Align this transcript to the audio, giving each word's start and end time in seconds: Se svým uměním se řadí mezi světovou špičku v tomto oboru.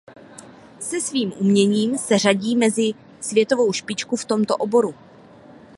Se 0.79 1.01
svým 1.01 1.33
uměním 1.39 1.97
se 1.97 2.17
řadí 2.17 2.55
mezi 2.57 2.91
světovou 3.21 3.73
špičku 3.73 4.15
v 4.15 4.25
tomto 4.25 4.55
oboru. 4.57 4.95